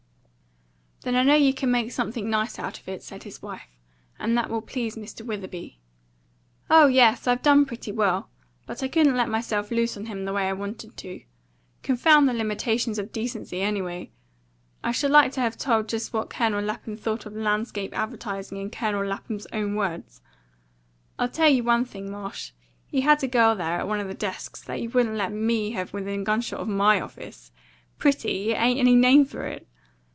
[1.03, 3.75] "Then I know you could make something nice out of it," said his wife;
[4.19, 5.25] "and that will please Mr.
[5.25, 5.79] Witherby."
[6.69, 8.29] "Oh yes, I've done pretty well;
[8.67, 11.23] but I couldn't let myself loose on him the way I wanted to.
[11.81, 14.11] Confound the limitations of decency, anyway!
[14.83, 18.69] I should like to have told just what Colonel Lapham thought of landscape advertising in
[18.69, 20.21] Colonel Lapham's own words.
[21.17, 22.51] I'll tell you one thing, Marsh:
[22.85, 25.71] he had a girl there at one of the desks that you wouldn't let ME
[25.71, 27.51] have within gunshot of MY office.
[27.97, 28.51] Pretty?
[28.51, 29.67] It ain't any name for it!"